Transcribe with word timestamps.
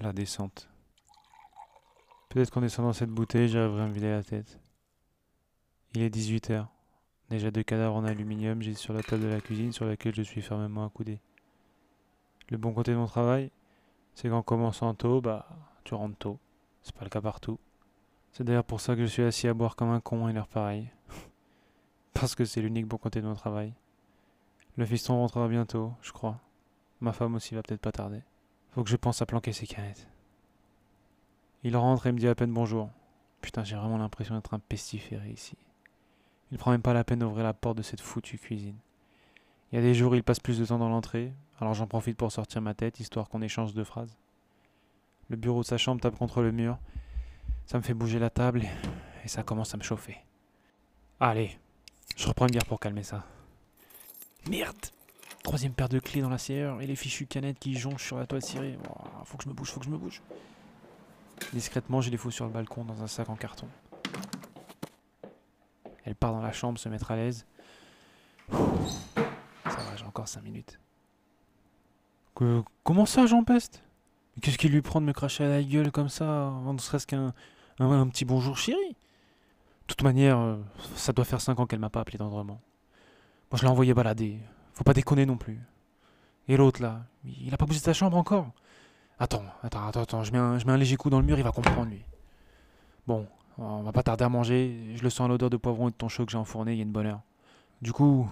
La 0.00 0.12
descente. 0.12 0.68
Peut-être 2.28 2.50
qu'en 2.50 2.60
descendant 2.60 2.92
cette 2.92 3.10
bouteille, 3.10 3.48
j'arriverai 3.48 3.82
à 3.82 3.86
me 3.86 3.92
vider 3.92 4.10
la 4.10 4.22
tête. 4.22 4.60
Il 5.94 6.02
est 6.02 6.14
18h. 6.14 6.66
Déjà 7.30 7.50
deux 7.50 7.62
cadavres 7.62 7.96
en 7.96 8.04
aluminium 8.04 8.60
j'ai 8.60 8.74
sur 8.74 8.92
la 8.92 9.02
table 9.02 9.22
de 9.22 9.28
la 9.28 9.40
cuisine 9.40 9.72
sur 9.72 9.86
laquelle 9.86 10.14
je 10.14 10.22
suis 10.22 10.42
fermement 10.42 10.84
accoudé. 10.84 11.18
Le 12.50 12.58
bon 12.58 12.74
côté 12.74 12.92
de 12.92 12.96
mon 12.96 13.06
travail, 13.06 13.50
c'est 14.14 14.28
qu'en 14.28 14.42
commençant 14.42 14.94
tôt, 14.94 15.22
bah, 15.22 15.48
tu 15.82 15.94
rentres 15.94 16.18
tôt. 16.18 16.38
C'est 16.82 16.94
pas 16.94 17.04
le 17.04 17.10
cas 17.10 17.22
partout. 17.22 17.58
C'est 18.32 18.44
d'ailleurs 18.44 18.64
pour 18.64 18.82
ça 18.82 18.94
que 18.94 19.00
je 19.00 19.06
suis 19.06 19.22
assis 19.22 19.48
à 19.48 19.54
boire 19.54 19.76
comme 19.76 19.90
un 19.90 20.00
con 20.00 20.28
et 20.28 20.32
l'air 20.34 20.46
pareil. 20.46 20.90
Parce 22.12 22.34
que 22.34 22.44
c'est 22.44 22.60
l'unique 22.60 22.86
bon 22.86 22.98
côté 22.98 23.22
de 23.22 23.26
mon 23.26 23.34
travail. 23.34 23.72
Le 24.76 24.84
fiston 24.84 25.16
rentrera 25.16 25.48
bientôt, 25.48 25.94
je 26.02 26.12
crois. 26.12 26.38
Ma 27.00 27.14
femme 27.14 27.34
aussi 27.34 27.54
va 27.54 27.62
peut-être 27.62 27.80
pas 27.80 27.92
tarder. 27.92 28.20
Faut 28.76 28.84
que 28.84 28.90
je 28.90 28.96
pense 28.96 29.22
à 29.22 29.26
planquer 29.26 29.54
ses 29.54 29.66
canettes. 29.66 30.06
Il 31.62 31.78
rentre 31.78 32.06
et 32.06 32.12
me 32.12 32.18
dit 32.18 32.28
à 32.28 32.34
peine 32.34 32.52
bonjour. 32.52 32.90
Putain, 33.40 33.64
j'ai 33.64 33.74
vraiment 33.74 33.96
l'impression 33.96 34.34
d'être 34.34 34.52
un 34.52 34.58
pestiféré 34.58 35.30
ici. 35.30 35.56
Il 36.52 36.58
prend 36.58 36.72
même 36.72 36.82
pas 36.82 36.92
la 36.92 37.02
peine 37.02 37.20
d'ouvrir 37.20 37.42
la 37.42 37.54
porte 37.54 37.78
de 37.78 37.82
cette 37.82 38.02
foutue 38.02 38.36
cuisine. 38.36 38.76
Il 39.72 39.76
y 39.76 39.78
a 39.78 39.80
des 39.80 39.94
jours, 39.94 40.14
il 40.14 40.22
passe 40.22 40.40
plus 40.40 40.58
de 40.58 40.66
temps 40.66 40.76
dans 40.76 40.90
l'entrée, 40.90 41.32
alors 41.58 41.72
j'en 41.72 41.86
profite 41.86 42.18
pour 42.18 42.30
sortir 42.30 42.60
ma 42.60 42.74
tête, 42.74 43.00
histoire 43.00 43.30
qu'on 43.30 43.40
échange 43.40 43.72
deux 43.72 43.82
phrases. 43.82 44.14
Le 45.30 45.36
bureau 45.36 45.62
de 45.62 45.66
sa 45.66 45.78
chambre 45.78 46.02
tape 46.02 46.18
contre 46.18 46.42
le 46.42 46.52
mur. 46.52 46.76
Ça 47.64 47.78
me 47.78 47.82
fait 47.82 47.94
bouger 47.94 48.18
la 48.18 48.28
table 48.28 48.62
et 49.24 49.28
ça 49.28 49.42
commence 49.42 49.72
à 49.72 49.78
me 49.78 49.82
chauffer. 49.82 50.18
Allez, 51.18 51.58
je 52.14 52.28
reprends 52.28 52.44
une 52.44 52.52
bière 52.52 52.66
pour 52.66 52.78
calmer 52.78 53.04
ça. 53.04 53.24
Merde 54.50 54.76
Troisième 55.46 55.74
paire 55.74 55.88
de 55.88 56.00
clés 56.00 56.22
dans 56.22 56.28
la 56.28 56.38
serrure 56.38 56.82
et 56.82 56.88
les 56.88 56.96
fichues 56.96 57.26
canettes 57.26 57.60
qui 57.60 57.78
jonchent 57.78 58.08
sur 58.08 58.18
la 58.18 58.26
toile 58.26 58.42
cirée. 58.42 58.76
Oh, 58.90 59.04
faut 59.24 59.36
que 59.36 59.44
je 59.44 59.48
me 59.48 59.54
bouge, 59.54 59.70
faut 59.70 59.78
que 59.78 59.86
je 59.86 59.90
me 59.90 59.96
bouge. 59.96 60.20
Discrètement, 61.52 62.00
je 62.00 62.10
les 62.10 62.16
fous 62.16 62.32
sur 62.32 62.46
le 62.46 62.50
balcon 62.50 62.84
dans 62.84 63.00
un 63.00 63.06
sac 63.06 63.28
en 63.28 63.36
carton. 63.36 63.68
Elle 66.04 66.16
part 66.16 66.32
dans 66.32 66.40
la 66.40 66.50
chambre 66.50 66.80
se 66.80 66.88
mettre 66.88 67.12
à 67.12 67.16
l'aise. 67.16 67.46
Ça 68.50 68.56
va, 69.64 69.94
j'ai 69.96 70.04
encore 70.04 70.26
cinq 70.26 70.42
minutes. 70.42 70.80
Que, 72.34 72.64
comment 72.82 73.06
ça, 73.06 73.26
Jean 73.26 73.44
Peste? 73.44 73.84
Qu'est-ce 74.42 74.58
qui 74.58 74.68
lui 74.68 74.82
prend 74.82 75.00
de 75.00 75.06
me 75.06 75.12
cracher 75.12 75.44
à 75.44 75.48
la 75.48 75.62
gueule 75.62 75.92
comme 75.92 76.08
ça, 76.08 76.52
ne 76.64 76.78
serait-ce 76.78 77.06
qu'un 77.06 77.32
un, 77.78 78.08
petit 78.08 78.24
bonjour 78.24 78.58
chéri? 78.58 78.88
De 78.88 78.94
toute 79.86 80.02
manière, 80.02 80.40
euh, 80.40 80.56
ça 80.96 81.12
doit 81.12 81.24
faire 81.24 81.40
cinq 81.40 81.60
ans 81.60 81.66
qu'elle 81.66 81.78
m'a 81.78 81.88
pas 81.88 82.00
appelé 82.00 82.18
tendrement. 82.18 82.60
Moi, 83.52 83.58
je 83.58 83.62
l'ai 83.62 83.68
envoyé 83.68 83.94
balader. 83.94 84.40
Faut 84.76 84.84
pas 84.84 84.92
déconner 84.94 85.24
non 85.24 85.38
plus. 85.38 85.58
Et 86.48 86.56
l'autre, 86.56 86.82
là, 86.82 87.06
il 87.24 87.52
a 87.52 87.56
pas 87.56 87.64
bougé 87.66 87.80
sa 87.80 87.94
chambre 87.94 88.16
encore 88.16 88.52
Attends, 89.18 89.42
attends, 89.62 89.86
attends, 89.88 90.02
attends, 90.02 90.22
je 90.22 90.30
mets, 90.30 90.38
un, 90.38 90.58
je 90.58 90.66
mets 90.66 90.72
un 90.72 90.76
léger 90.76 90.96
coup 90.96 91.08
dans 91.08 91.18
le 91.18 91.24
mur, 91.24 91.38
il 91.38 91.42
va 91.42 91.50
comprendre, 91.50 91.90
lui. 91.90 92.04
Bon, 93.06 93.26
on 93.56 93.82
va 93.82 93.92
pas 93.92 94.02
tarder 94.02 94.24
à 94.24 94.28
manger. 94.28 94.92
Je 94.94 95.02
le 95.02 95.08
sens 95.08 95.24
à 95.24 95.28
l'odeur 95.28 95.48
de 95.48 95.56
poivron 95.56 95.88
et 95.88 95.90
de 95.90 95.96
ton 95.96 96.08
chaud 96.08 96.26
que 96.26 96.32
j'ai 96.32 96.38
enfourné 96.38 96.72
il 96.72 96.76
y 96.76 96.80
a 96.80 96.82
une 96.82 96.92
bonne 96.92 97.06
heure. 97.06 97.22
Du 97.80 97.92
coup, 97.92 98.28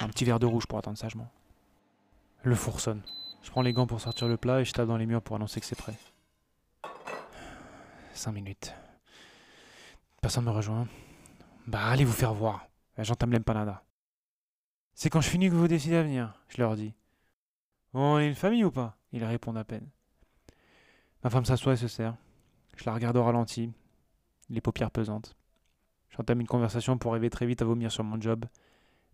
un 0.00 0.08
petit 0.08 0.26
verre 0.26 0.38
de 0.38 0.46
rouge 0.46 0.66
pour 0.66 0.78
attendre 0.78 0.98
sagement. 0.98 1.30
Le 2.42 2.54
four 2.54 2.80
sonne. 2.80 3.02
Je 3.42 3.50
prends 3.50 3.62
les 3.62 3.72
gants 3.72 3.86
pour 3.86 4.00
sortir 4.00 4.28
le 4.28 4.36
plat 4.36 4.60
et 4.60 4.64
je 4.64 4.72
tape 4.72 4.86
dans 4.86 4.96
les 4.98 5.06
murs 5.06 5.22
pour 5.22 5.36
annoncer 5.36 5.60
que 5.60 5.66
c'est 5.66 5.76
prêt. 5.76 5.94
Cinq 8.12 8.32
minutes. 8.32 8.74
Personne 10.20 10.44
me 10.44 10.50
rejoint. 10.50 10.86
Bah 11.66 11.86
allez 11.86 12.04
vous 12.04 12.12
faire 12.12 12.34
voir. 12.34 12.66
J'entame 12.98 13.32
l'empanada. 13.32 13.82
C'est 14.94 15.10
quand 15.10 15.20
je 15.20 15.28
finis 15.28 15.48
que 15.48 15.54
vous 15.54 15.68
décidez 15.68 15.96
à 15.96 16.02
venir, 16.02 16.34
je 16.48 16.60
leur 16.60 16.76
dis. 16.76 16.94
On 17.94 18.18
est 18.18 18.28
une 18.28 18.34
famille 18.34 18.64
ou 18.64 18.70
pas? 18.70 18.96
Ils 19.12 19.24
répondent 19.24 19.58
à 19.58 19.64
peine. 19.64 19.88
Ma 21.22 21.30
femme 21.30 21.44
s'assoit 21.44 21.74
et 21.74 21.76
se 21.76 21.88
sert. 21.88 22.16
Je 22.76 22.84
la 22.84 22.94
regarde 22.94 23.16
au 23.16 23.24
ralenti, 23.24 23.72
les 24.48 24.60
paupières 24.60 24.90
pesantes. 24.90 25.36
J'entame 26.10 26.40
une 26.40 26.46
conversation 26.46 26.98
pour 26.98 27.12
arriver 27.12 27.30
très 27.30 27.46
vite 27.46 27.62
à 27.62 27.64
vomir 27.64 27.90
sur 27.92 28.04
mon 28.04 28.20
job, 28.20 28.44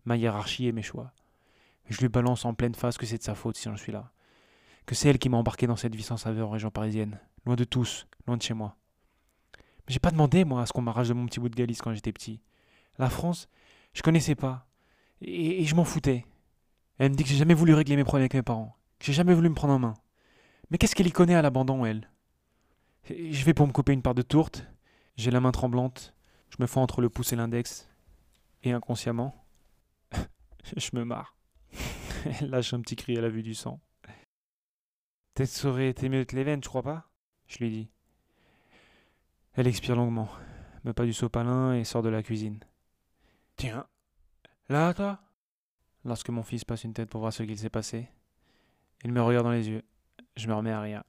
ma 0.05 0.17
hiérarchie 0.17 0.67
et 0.67 0.71
mes 0.71 0.81
choix. 0.81 1.11
Je 1.89 1.99
lui 1.99 2.09
balance 2.09 2.45
en 2.45 2.53
pleine 2.53 2.75
face 2.75 2.97
que 2.97 3.05
c'est 3.05 3.17
de 3.17 3.23
sa 3.23 3.35
faute 3.35 3.57
si 3.57 3.69
j'en 3.69 3.77
suis 3.77 3.91
là. 3.91 4.11
Que 4.85 4.95
c'est 4.95 5.09
elle 5.09 5.19
qui 5.19 5.29
m'a 5.29 5.37
embarqué 5.37 5.67
dans 5.67 5.75
cette 5.75 5.95
vie 5.95 6.03
sans 6.03 6.17
saveur 6.17 6.49
en 6.49 6.51
région 6.51 6.71
parisienne, 6.71 7.19
loin 7.45 7.55
de 7.55 7.63
tous, 7.63 8.07
loin 8.27 8.37
de 8.37 8.41
chez 8.41 8.53
moi. 8.53 8.75
Mais 9.87 9.93
j'ai 9.93 9.99
pas 9.99 10.11
demandé, 10.11 10.45
moi, 10.45 10.61
à 10.61 10.65
ce 10.65 10.73
qu'on 10.73 10.81
m'arrache 10.81 11.09
de 11.09 11.13
mon 11.13 11.25
petit 11.25 11.39
bout 11.39 11.49
de 11.49 11.55
Galice 11.55 11.81
quand 11.81 11.93
j'étais 11.93 12.13
petit. 12.13 12.41
La 12.97 13.09
France, 13.09 13.49
je 13.93 14.01
connaissais 14.01 14.35
pas. 14.35 14.68
Et, 15.21 15.65
je 15.65 15.75
m'en 15.75 15.83
foutais. 15.83 16.25
Elle 16.97 17.11
me 17.11 17.15
dit 17.15 17.23
que 17.23 17.29
j'ai 17.29 17.37
jamais 17.37 17.53
voulu 17.53 17.73
régler 17.73 17.95
mes 17.95 18.03
problèmes 18.03 18.23
avec 18.23 18.33
mes 18.33 18.41
parents, 18.41 18.75
que 18.99 19.05
j'ai 19.05 19.13
jamais 19.13 19.33
voulu 19.33 19.49
me 19.49 19.55
prendre 19.55 19.73
en 19.73 19.79
main. 19.79 19.93
Mais 20.69 20.77
qu'est-ce 20.77 20.95
qu'elle 20.95 21.07
y 21.07 21.11
connaît 21.11 21.35
à 21.35 21.41
l'abandon, 21.41 21.85
elle? 21.85 22.09
Je 23.09 23.43
vais 23.45 23.53
pour 23.53 23.65
me 23.65 23.71
couper 23.71 23.93
une 23.93 24.01
part 24.01 24.15
de 24.15 24.21
tourte, 24.21 24.65
j'ai 25.15 25.31
la 25.31 25.39
main 25.39 25.51
tremblante, 25.51 26.13
je 26.49 26.57
me 26.59 26.67
fends 26.67 26.83
entre 26.83 27.01
le 27.01 27.09
pouce 27.09 27.33
et 27.33 27.35
l'index, 27.35 27.89
et 28.63 28.71
inconsciemment, 28.71 29.45
je 30.77 30.89
me 30.93 31.03
marre. 31.03 31.35
Elle 32.41 32.49
lâche 32.49 32.73
un 32.73 32.81
petit 32.81 32.95
cri 32.95 33.17
à 33.17 33.21
la 33.21 33.29
vue 33.29 33.43
du 33.43 33.55
sang. 33.55 33.79
Peut-être 35.33 35.49
ça 35.49 35.69
aurait 35.69 35.89
été 35.89 36.09
mieux 36.09 36.25
de 36.25 36.35
les 36.35 36.43
veines, 36.43 36.61
tu 36.61 36.69
crois 36.69 36.83
pas? 36.83 37.09
Je 37.47 37.59
lui 37.59 37.69
dis. 37.69 37.89
Elle 39.53 39.67
expire 39.67 39.95
longuement, 39.95 40.29
me 40.83 40.93
pas 40.93 41.05
du 41.05 41.13
sopalin 41.13 41.73
et 41.73 41.83
sort 41.83 42.03
de 42.03 42.09
la 42.09 42.21
cuisine. 42.21 42.59
Tiens, 43.55 43.87
là, 44.69 44.93
toi? 44.93 45.19
Lorsque 46.05 46.29
mon 46.29 46.43
fils 46.43 46.63
passe 46.63 46.83
une 46.83 46.93
tête 46.93 47.09
pour 47.09 47.21
voir 47.21 47.33
ce 47.33 47.43
qu'il 47.43 47.57
s'est 47.57 47.69
passé, 47.69 48.07
il 49.03 49.11
me 49.11 49.21
regarde 49.21 49.45
dans 49.45 49.51
les 49.51 49.69
yeux. 49.69 49.83
Je 50.37 50.47
me 50.47 50.53
remets 50.53 50.71
à 50.71 50.81
rire. 50.81 51.03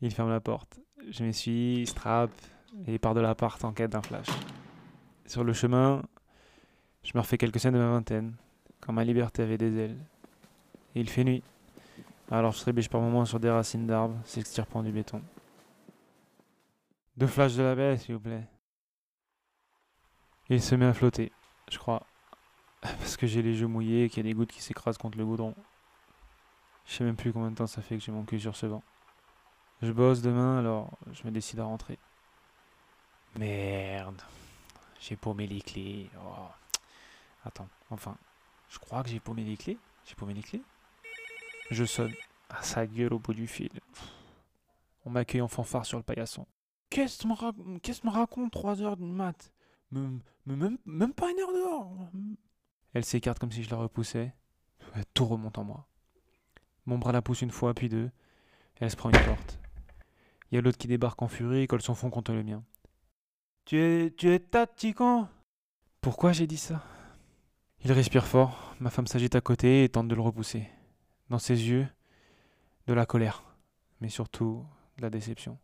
Il 0.00 0.12
ferme 0.12 0.30
la 0.30 0.40
porte. 0.40 0.80
Je 1.08 1.24
m'essuie, 1.24 1.86
strap 1.86 2.30
et 2.86 2.98
part 2.98 3.14
de 3.14 3.20
l'appart 3.20 3.62
en 3.64 3.72
quête 3.72 3.90
d'un 3.90 4.02
flash. 4.02 4.26
Sur 5.26 5.44
le 5.44 5.52
chemin, 5.52 6.02
je 7.04 7.12
me 7.14 7.20
refais 7.20 7.38
quelques 7.38 7.60
scènes 7.60 7.74
de 7.74 7.78
ma 7.78 7.90
vingtaine, 7.90 8.34
quand 8.80 8.92
ma 8.92 9.04
liberté 9.04 9.42
avait 9.42 9.58
des 9.58 9.76
ailes. 9.78 9.98
Et 10.94 11.00
il 11.00 11.08
fait 11.08 11.24
nuit. 11.24 11.42
Alors 12.30 12.52
je 12.52 12.60
trébuche 12.60 12.88
par 12.88 13.00
moments 13.00 13.24
sur 13.24 13.38
des 13.40 13.50
racines 13.50 13.86
d'arbres, 13.86 14.18
s'extirpant 14.24 14.82
du 14.82 14.90
béton. 14.90 15.22
Deux 17.16 17.26
flashs 17.26 17.56
de 17.56 17.62
la 17.62 17.74
baie, 17.74 17.96
s'il 17.98 18.14
vous 18.14 18.20
plaît. 18.20 18.46
Il 20.48 20.62
se 20.62 20.74
met 20.74 20.86
à 20.86 20.94
flotter, 20.94 21.30
je 21.70 21.78
crois. 21.78 22.06
Parce 22.82 23.16
que 23.16 23.26
j'ai 23.26 23.42
les 23.42 23.60
yeux 23.60 23.68
mouillés 23.68 24.04
et 24.04 24.08
qu'il 24.10 24.18
y 24.18 24.28
a 24.28 24.30
des 24.30 24.34
gouttes 24.34 24.52
qui 24.52 24.60
s'écrasent 24.60 24.98
contre 24.98 25.16
le 25.16 25.24
goudron. 25.24 25.54
Je 26.84 26.94
sais 26.94 27.04
même 27.04 27.16
plus 27.16 27.32
combien 27.32 27.50
de 27.50 27.56
temps 27.56 27.66
ça 27.66 27.80
fait 27.80 27.96
que 27.96 28.02
j'ai 28.04 28.12
mon 28.12 28.24
cul 28.24 28.40
sur 28.40 28.56
ce 28.56 28.66
banc. 28.66 28.82
Je 29.80 29.92
bosse 29.92 30.20
demain, 30.20 30.58
alors 30.58 30.90
je 31.12 31.24
me 31.24 31.30
décide 31.30 31.60
à 31.60 31.64
rentrer. 31.64 31.98
Merde. 33.38 34.20
J'ai 35.00 35.16
paumé 35.16 35.46
les 35.46 35.60
clés. 35.60 36.10
Oh. 36.24 36.48
Attends, 37.44 37.68
enfin. 37.90 38.16
Je 38.68 38.78
crois 38.78 39.02
que 39.02 39.08
j'ai 39.10 39.20
paumé 39.20 39.44
les 39.44 39.56
clés. 39.56 39.78
J'ai 40.04 40.14
paumé 40.14 40.34
les 40.34 40.42
clés. 40.42 40.62
Je 41.70 41.84
sonne. 41.84 42.12
Ah, 42.50 42.62
sa 42.62 42.86
gueule 42.86 43.14
au 43.14 43.18
bout 43.18 43.34
du 43.34 43.46
fil. 43.46 43.70
On 45.04 45.10
m'accueille 45.10 45.40
en 45.40 45.48
fanfare 45.48 45.86
sur 45.86 45.98
le 45.98 46.04
paillasson. 46.04 46.46
Qu'est-ce 46.90 47.22
que 47.22 47.28
me, 47.28 47.34
rac... 47.34 47.54
Qu'est-ce 47.82 48.06
me 48.06 48.10
raconte 48.10 48.52
3 48.52 48.82
heures 48.82 48.96
de 48.96 49.04
maths? 49.04 49.52
Même, 49.90 50.20
même 50.46 51.12
pas 51.14 51.30
une 51.30 51.38
heure 51.38 51.52
dehors 51.52 51.96
Elle 52.94 53.04
s'écarte 53.04 53.38
comme 53.38 53.52
si 53.52 53.62
je 53.62 53.70
la 53.70 53.76
repoussais. 53.76 54.34
Tout 55.14 55.24
remonte 55.24 55.58
en 55.58 55.64
moi. 55.64 55.86
Mon 56.86 56.98
bras 56.98 57.12
la 57.12 57.22
pousse 57.22 57.42
une 57.42 57.50
fois, 57.50 57.74
puis 57.74 57.88
deux. 57.88 58.10
Elle 58.76 58.90
se 58.90 58.96
prend 58.96 59.10
une 59.10 59.24
porte. 59.24 59.60
Il 60.50 60.56
y 60.56 60.58
a 60.58 60.60
l'autre 60.60 60.78
qui 60.78 60.88
débarque 60.88 61.22
en 61.22 61.28
furie 61.28 61.62
et 61.62 61.66
colle 61.66 61.80
son 61.80 61.94
fond 61.94 62.10
contre 62.10 62.32
le 62.32 62.42
mien. 62.42 62.62
Tu 63.64 63.78
es, 63.78 64.10
tu 64.10 64.30
es 64.30 64.38
tatiquant 64.38 65.28
Pourquoi 66.00 66.32
j'ai 66.32 66.46
dit 66.46 66.56
ça? 66.56 66.84
Il 67.84 67.92
respire 67.92 68.26
fort. 68.26 68.74
Ma 68.80 68.90
femme 68.90 69.06
s'agite 69.06 69.34
à 69.34 69.40
côté 69.40 69.84
et 69.84 69.88
tente 69.88 70.08
de 70.08 70.14
le 70.14 70.20
repousser. 70.20 70.68
Dans 71.30 71.38
ses 71.38 71.68
yeux, 71.68 71.86
de 72.86 72.92
la 72.92 73.06
colère, 73.06 73.42
mais 74.00 74.08
surtout 74.08 74.66
de 74.98 75.02
la 75.02 75.10
déception. 75.10 75.58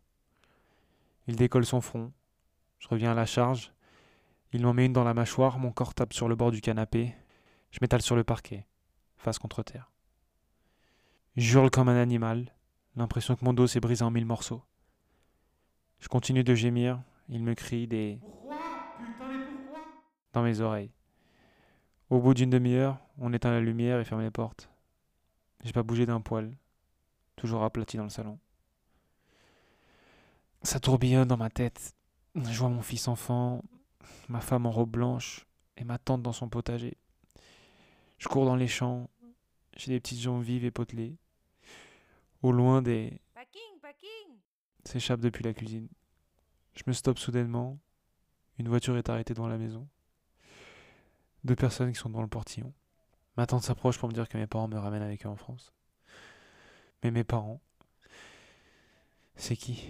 Il 1.27 1.35
décolle 1.35 1.65
son 1.65 1.81
front. 1.81 2.11
Je 2.79 2.87
reviens 2.87 3.11
à 3.11 3.15
la 3.15 3.25
charge. 3.25 3.73
Il 4.51 4.63
m'en 4.63 4.73
met 4.73 4.85
une 4.85 4.93
dans 4.93 5.03
la 5.03 5.13
mâchoire, 5.13 5.59
mon 5.59 5.71
corps 5.71 5.93
tape 5.93 6.13
sur 6.13 6.27
le 6.27 6.35
bord 6.35 6.51
du 6.51 6.61
canapé. 6.61 7.15
Je 7.71 7.79
m'étale 7.81 8.01
sur 8.01 8.15
le 8.15 8.23
parquet, 8.23 8.65
face 9.17 9.39
contre 9.39 9.63
terre. 9.63 9.91
J'hurle 11.35 11.69
comme 11.69 11.89
un 11.89 12.01
animal, 12.01 12.53
l'impression 12.95 13.35
que 13.35 13.45
mon 13.45 13.53
dos 13.53 13.67
s'est 13.67 13.79
brisé 13.79 14.03
en 14.03 14.11
mille 14.11 14.25
morceaux. 14.25 14.63
Je 15.99 16.07
continue 16.07 16.43
de 16.43 16.55
gémir, 16.55 17.01
il 17.27 17.43
me 17.43 17.53
crie 17.53 17.87
des 17.87 18.19
dans 20.33 20.43
mes 20.43 20.61
oreilles. 20.61 20.91
Au 22.09 22.19
bout 22.19 22.33
d'une 22.33 22.49
demi-heure, 22.49 22.97
on 23.17 23.33
éteint 23.33 23.51
la 23.51 23.59
lumière 23.59 23.99
et 23.99 24.05
ferme 24.05 24.21
les 24.21 24.31
portes. 24.31 24.69
J'ai 25.63 25.73
pas 25.73 25.83
bougé 25.83 26.05
d'un 26.05 26.21
poil, 26.21 26.55
toujours 27.35 27.63
aplati 27.63 27.97
dans 27.97 28.03
le 28.03 28.09
salon. 28.09 28.39
Ça 30.63 30.79
tourbillonne 30.79 31.27
dans 31.27 31.37
ma 31.37 31.49
tête. 31.49 31.93
Je 32.35 32.59
vois 32.59 32.69
mon 32.69 32.81
fils 32.81 33.07
enfant, 33.07 33.63
ma 34.27 34.41
femme 34.41 34.65
en 34.65 34.71
robe 34.71 34.91
blanche 34.91 35.45
et 35.77 35.83
ma 35.83 35.97
tante 35.97 36.21
dans 36.21 36.33
son 36.33 36.49
potager. 36.49 36.97
Je 38.19 38.27
cours 38.27 38.45
dans 38.45 38.57
les 38.57 38.67
champs, 38.67 39.09
j'ai 39.77 39.93
des 39.93 39.99
petites 39.99 40.19
jambes 40.19 40.43
vives 40.43 40.65
et 40.65 40.71
potelées. 40.71 41.17
Au 42.41 42.51
loin 42.51 42.81
des 42.81 43.21
Paking 43.33 43.79
King 43.97 44.35
s'échappe 44.83 45.21
depuis 45.21 45.43
la 45.43 45.53
cuisine. 45.53 45.87
Je 46.75 46.83
me 46.85 46.93
stoppe 46.93 47.17
soudainement. 47.17 47.79
Une 48.57 48.67
voiture 48.67 48.97
est 48.97 49.09
arrêtée 49.09 49.33
devant 49.33 49.47
la 49.47 49.57
maison. 49.57 49.87
Deux 51.45 51.55
personnes 51.55 51.93
qui 51.93 51.97
sont 51.97 52.09
dans 52.09 52.21
le 52.21 52.27
portillon. 52.27 52.73
Ma 53.37 53.45
tante 53.45 53.63
s'approche 53.63 53.97
pour 53.97 54.09
me 54.09 54.13
dire 54.13 54.27
que 54.27 54.37
mes 54.37 54.47
parents 54.47 54.67
me 54.67 54.77
ramènent 54.77 55.01
avec 55.01 55.25
eux 55.25 55.29
en 55.29 55.37
France. 55.37 55.73
Mais 57.03 57.11
mes 57.11 57.23
parents, 57.23 57.61
c'est 59.37 59.55
qui? 59.55 59.89